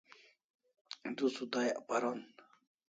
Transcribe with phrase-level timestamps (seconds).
[1.17, 2.19] Du sudayak paron